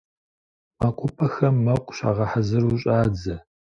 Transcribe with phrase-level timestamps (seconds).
[0.79, 3.35] МэкъупӀэхэм мэкъу щагъэхьэзыру щӀадзэ.